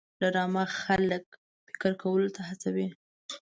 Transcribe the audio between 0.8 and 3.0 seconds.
خلک فکر کولو ته هڅوي